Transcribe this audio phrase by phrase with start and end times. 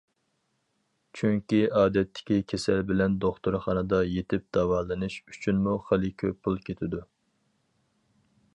[1.19, 7.05] چۈنكى ئادەتتىكى كېسەل بىلەن دوختۇرخانىدا يېتىپ داۋالىنىش ئۈچۈنمۇ خېلى كۆپ پۇل كېتىدۇ.